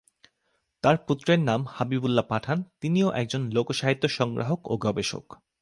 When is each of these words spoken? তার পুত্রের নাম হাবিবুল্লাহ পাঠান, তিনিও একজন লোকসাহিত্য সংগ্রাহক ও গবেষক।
তার 0.83 0.95
পুত্রের 1.07 1.39
নাম 1.39 1.61
হাবিবুল্লাহ 1.69 2.25
পাঠান, 2.29 2.57
তিনিও 2.81 3.07
একজন 3.11 3.41
লোকসাহিত্য 3.49 4.03
সংগ্রাহক 4.09 4.59
ও 4.65 4.73
গবেষক। 4.77 5.25